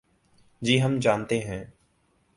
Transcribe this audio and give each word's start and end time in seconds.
جی 0.61 0.81
ہم 0.81 0.99
جانتے 0.99 1.39
ہیں۔ 1.39 1.63